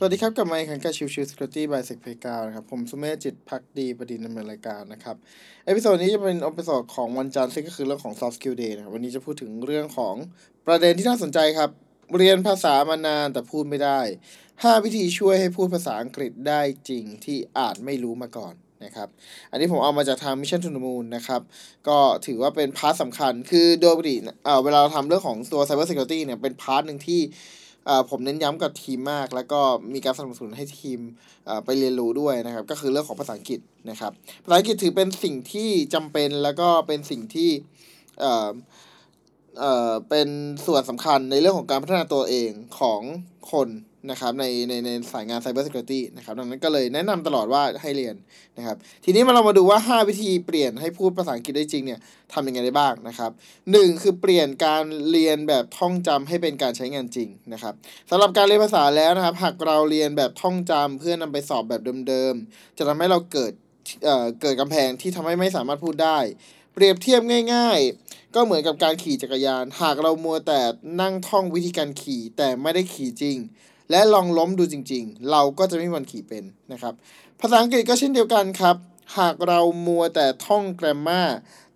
[0.00, 5.16] สวัสดีครับ กลับมาอีกครั้งกับ Chill Chill Security by SecPlayground นะครับ ผมสุเมธจิตภักดีบดินทร์ ดำเนินรายการนะครับ
[5.66, 10.14] episode นี้จะเป็น episode ของวันจันทร์ซึ่งก็คือเรื่องของ soft skill day นะครับ วันนี้จะพูดถึงเรื่องของ
[10.66, 11.70] ประเด็นที่น่าสนใจครับ
[12.16, 14.00] เรียนภาษามานานแต่พูดไม่ได้
[14.42, 18.54] 5 วิธีช่วยให้พูดภาษาอังกฤษได้จริงที่อาจไม่รู้มาก่อน
[18.84, 19.08] นะครับ
[19.50, 21.40] อันนี้ผมเอามาจากทาง Mission to the Moon นะครับ
[21.88, 27.22] ก็ถือว่าเป็น part สำคัญ คือโดยปกติเอ่อเวลาเราทำเรื่องของตัว Cyber Security เนี่ย เป็น part หนึ่งที่
[28.10, 29.60] ผมเน้นย้ำกับทีมมาก แล้วก็
[29.94, 31.00] มีการสนับสนุนให้ทีม
[31.48, 33.60] อ่อไปเรียนรู้ด้วยนะครับ ก็คือเรื่องของภาษาอังกฤษ
[33.90, 34.12] นะครับ
[34.44, 37.50] ภาษาอังกฤษถือเป็นสิ่งที่จำเป็นแล้วก็เป็นสิ่งที่
[39.60, 40.28] เอ่อเป็น
[40.66, 43.00] ส่วนสำคัญในเรื่องของการพัฒนาตัวเองของ
[43.52, 43.68] คน
[44.10, 48.14] นะครับในในในสายงาน Cyber Security นะครับดังนั้นก็เลยแนะนำตลอดว่าให้เรียน
[48.56, 52.00] นะครับ ทีนี้มาเรามาดูว่า 5 วิธีเปลี่ยนให้พูดภาษาอังกฤษได้จริงเนี่ย
[52.32, 53.30] ทำยังไงได้บ้างนะครับ
[53.72, 57.74] หนึ่งคือเปลี่ยนการเรียนแบบท่องจำให้เป็นการใช้งานจริงนะครับ
[58.10, 63.52] สำหรับการเรียนภาษาแล้วนะครับ หากเราเรียนแบบท่องจำเพื่อนำไปสอบแบบเดิมๆ จะทำให้เราเกิด
[64.04, 66.18] เอ่อเกิดกำแพงที่ทำให้ไม่สามารถพูดได้
[66.74, 67.20] เปรียบเทียบ
[67.54, 70.60] ง่าย ๆ ก็เหมือนกับการขี่จักรยาน หากเรามัวแต่
[71.00, 73.36] นั่งท่องวิธีการขี่แต่ไม่ได้ขี่จริง
[73.90, 76.94] และลองล้มดูจริง ๆ เราก็จะไม่มีวันขี่เป็นนะครับ
[77.40, 78.76] ภาษาอังกฤษก็เช่นเดียวกันครับ
[79.18, 81.22] หากเรามัวแต่ท่องแกรมมา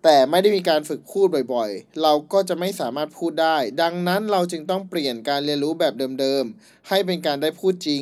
[0.03, 8.01] แต่ไม่ได้มีการฝึกพูดบ่อยๆ เราก็จะไม่สามารถพูดได้ ดังนั้นเราจึงต้องเปลี่ยนการเรียนรู้แบบเดิมๆ ให้เป็นการได้พูดจริง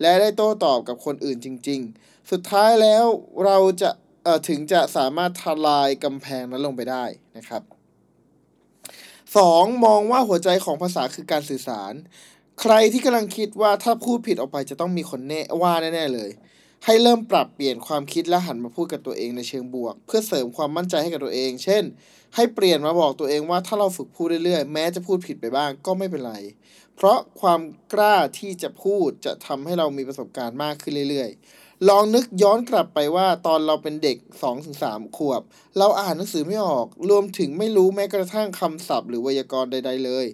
[0.00, 3.04] และได้โต้ตอบกับคนอื่นจริง ๆ สุดท้ายแล้ว
[3.44, 3.90] เราจะ
[4.48, 7.04] ถึงจะสามารถทลายกำแพงนั้นลงไปได้
[7.36, 7.77] นะครับ
[9.36, 9.84] 2.
[9.84, 11.92] มองว่าหัวใจของภาษาคือการสื่อสาร
[12.60, 16.30] ใครที่กำลังคิดว่าถ้าพูดผิดออกไปจะต้องมีคนแน่ว่าแน่ๆเลย
[16.84, 21.84] ให้เริ่มปรับเปลี่ยนความคิดและหันมาพูดกับตัวเองในเชิงบวก เพื่อเสริมความมั่นใจให้กับตัวเอง เช่น
[22.34, 26.34] ให้เปลี่ยนมาบอกตัวเองว่าถ้าเราฝึกพูดเรื่อยๆ แม้จะพูดผิดไปบ้างก็ไม่เป็นไร
[26.96, 27.60] เพราะความ
[27.92, 34.16] กล้าที่จะพูดจะทำให้เรามีประสบการณ์มากขึ้นเรื่อยๆ ลองนึกย้อนกลับไปว่าตอนเราเป็นเด็ก
[34.66, 35.42] 2-3 ขวบ
[35.78, 40.26] เราอ่านหนังสือไม่ออก รวมถึงไม่รู้แม้กระทั่งคำศัพท์หรือไวยากรณ์ใด ๆ เลย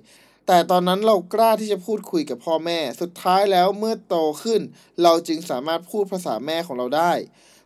[0.47, 4.61] แต่ตอนนั้นเรากล้าที่จะพูดคุยกับพ่อแม่ สุดท้ายแล้วเมื่อโตขึ้น
[5.03, 7.13] เราจึงสามารถพูดภาษาแม่ของเราได้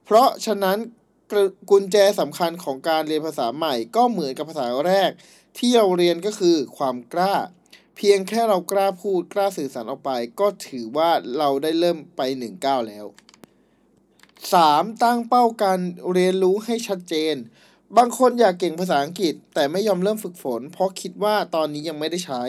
[0.04, 0.78] เพราะฉะนั้น
[1.30, 1.32] ก,
[1.70, 5.10] กุญแจสำคัญของการเรียนภาษาใหม่ก็เหมือนกับภาษาแรก
[5.58, 7.34] ที่เราเรียนก็คือความกล้า
[7.96, 10.10] เพียงแค่เรากล้าพูดกล้าสื่อสารออกไป
[10.40, 13.06] ก็ถือว่าเราได้เริ่มไปหนึ่งก้าวแล้ว
[14.46, 15.02] 3.
[15.02, 15.80] ตั้งเป้าการ
[16.12, 17.34] เรียนรู้ให้ชัดเจน
[17.96, 22.42] บางคนอยากเก่งภาษาอังกฤษ แต่ไม่ยอมเริ่มฝึกฝน เพราะคิดว่าตอนนี้ยังไม่ได้ใช้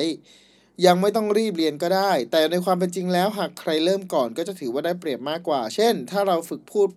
[0.85, 6.87] ยังไม่ต้องรีบเรียนก็ได้ แต่ในความเป็นจริงแล้วหากใครเริ่มก่อนก็จะถือว่าได้เปรียบมากกว่า เช่น ถ้าเราฝึกพูด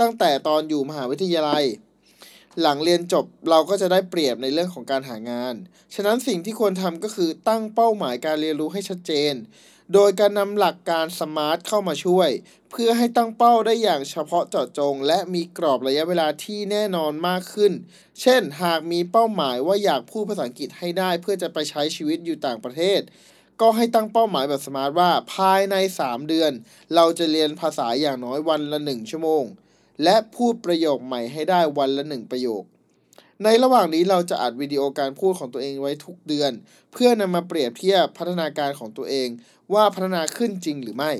[0.00, 1.64] ตั้งแต่ตอนอยู่มหาวิทยาลัย
[2.60, 5.54] หลังเรียนจบเราก็จะได้เปรียบในเรื่องของการหางาน
[5.94, 9.34] ฉะนั้นสิ่งที่ควรทำก็คือตั้งเป้าหมายการเรียนรู้ให้ชัดเจน
[9.92, 12.30] โดยการนำหลักการสมาร์ทเข้ามาช่วย
[12.70, 17.72] เพื่อให้ตั้งเป้าได้อย่างเฉพาะเจาะจง และมีกรอบระยะเวลาที่แน่นอนมากขึ้น
[18.20, 23.00] เช่น หากมีเป้าหมายว่าอยากพูดภาษาอังกฤษให้ได้ เพื่อจะไปใช้ชีวิตอยู่ต่างประเทศ
[23.60, 26.52] ก็ให้ตั้งเป้าหมายแบบสมาร์ทว่าภายใน 3 เดือน
[26.94, 29.44] เราจะเรียนภาษาอย่างน้อยวันละ 1 ชั่วโมง
[30.04, 32.62] และพูดประโยคใหม่ให้ได้วันละ 1 ประโยค
[33.44, 36.52] ในระหว่างนี้เราจะอัดวิดีโอการพูดของตัวเองไว้ทุกเดือน
[36.92, 39.28] เพื่อนำมาเปรียบเทียบพัฒนาการของตัวเอง
[39.74, 41.12] ว่าพัฒนาขึ้นจริงหรือไม่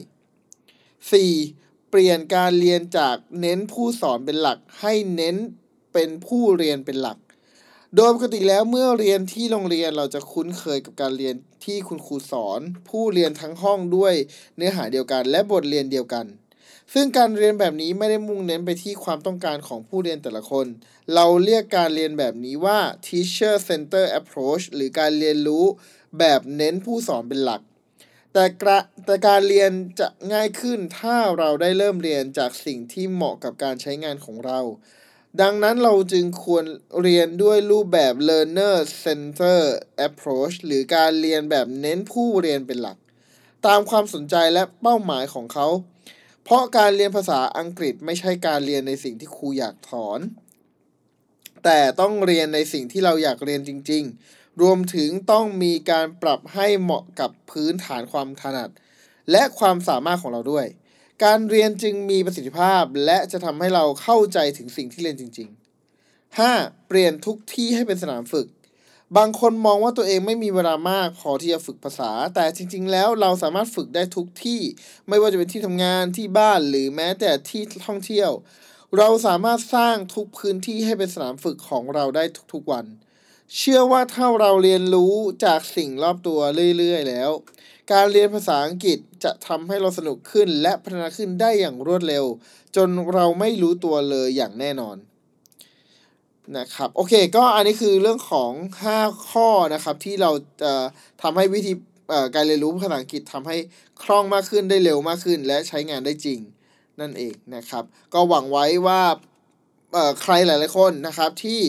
[1.12, 1.90] 4.
[1.90, 5.36] เปลี่ยนการเรียนจากเน้นผู้สอนเป็นหลัก ให้เน้น
[5.92, 7.18] เป็นผู้เรียนเป็นหลัก
[7.96, 11.34] โดยปกติแล้วเมื่อเรียนที่โรงเรียนเราจะคุ้นเคยกับการเรียน
[11.64, 14.14] ที่คุณครูสอน ผู้เรียนทั้งห้องด้วย
[14.56, 16.26] เนื้อหาเดียวกัน และบทเรียนเดียวกัน
[16.92, 20.66] ซึ่งการเรียนแบบนี้ไม่ได้มุ่งเน้นไปที่ความต้องการของผู้เรียนแต่ละคน
[21.14, 25.64] เราเรียกการเรียนแบบนี้ว่า teacher center approach หรือการเรียนรู้
[26.18, 27.62] แบบเน้นผู้สอนเป็นหลัก
[28.32, 34.60] แต่กระแต่การเรียนจะง่ายขึ้นถ้าเราได้เริ่มเรียนจากสิ่งที่เหมาะกับการใช้งานของเรา
[35.40, 36.64] ดังนั้นเราจึงควร
[37.02, 39.60] เรียนด้วยรูปแบบ learner center
[40.06, 42.96] approach หรือการเรียนแบบเน้นผู้เรียนเป็นหลัก
[43.66, 45.66] ตามความสนใจและเป้าหมายของเขา
[46.44, 50.20] เพราะการเรียนภาษาอังกฤษไม่ใช่การเรียนในสิ่งที่ครูอยากสอน
[51.64, 54.02] แต่ต้องเรียนในสิ่งที่เราอยากเรียนจริง
[54.32, 58.70] ๆ รวมถึงต้องมีการปรับให้เหมาะกับพื้นฐานความถนัด
[59.30, 60.66] และความสามารถของเราด้วย
[61.24, 65.48] การเรียนจึงมีประสิทธิภาพและจะทำให้เราเข้าใจถึงสิ่งที่เรียนจริง
[65.92, 66.86] ๆ 5.
[66.88, 68.46] เปลี่ยนทุกที่ให้เป็นสนามฝึก
[69.16, 74.60] บางคนมองว่าตัวเองไม่มีเวลามากพอที่จะฝึกภาษา แต่จริง ๆ แล้วเราสามารถฝึกได้ทุกที่
[75.08, 78.30] ไม่ว่าจะเป็นที่ทำงานที่บ้านหรือแม้แต่ที่ท่องเที่ยว
[78.98, 82.86] เราสามารถสร้างทุกพื้นที่ให้เป็นสนามฝึกของเราได้ทุกๆวัน
[83.56, 85.14] เชื่อว่าถ้าเราเรียนรู้
[85.44, 86.40] จากสิ่งรอบตัว
[86.78, 87.30] เรื่อยๆแล้ว
[87.92, 92.24] การเรียนภาษาอังกฤษจะทำให้เราสนุกขึ้นและพัฒนาขึ้นได้อย่างรวดเร็ว
[92.76, 94.96] จนเราไม่รู้ตัวเลยอย่างแน่นอน
[96.58, 98.52] นะครับโอเคก็อันนี้คือเรื่องของ
[98.92, 100.30] 5 ข้อนะครับที่เรา
[100.62, 100.72] จะ
[101.22, 101.72] ทำให้วิธี
[102.34, 103.56] การเรียนรู้ภาษาอังกฤษทำให้
[104.02, 106.38] คล่องมากขึ้นได้เร็วมากขึ้น และใช้งานได้จริง
[107.00, 109.00] นั่นเองนะครับ ก็หวังไว้ว่า
[110.22, 111.60] ใครหลาย ๆ คนนะครับที่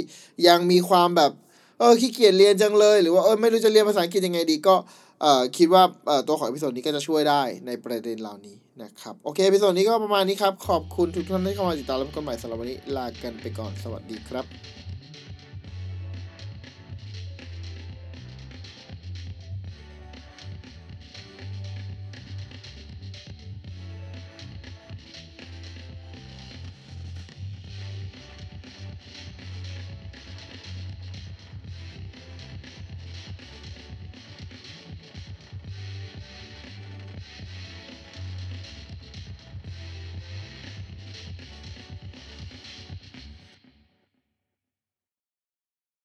[0.47, 1.31] ยังมีความแบบ
[1.79, 4.75] เออขี้เกียจเรียนจังเลย หรือว่าเออไม่รู้จะเรียนภาษาอังกฤษยังไงดีก็
[5.57, 14.84] คิดว่าเออตัวของ episode นี้ก็จะช่วยได้ในประเด็นเหล่านี้นะครับ โอเค episode นี้ก็ประมาณนี้ครับ ขอบคุณทุกท่านที่เข้ามาติดตามรับชมกันใหม่สำหรับวันนี้ลากันไปก่อนสวัสดีครับ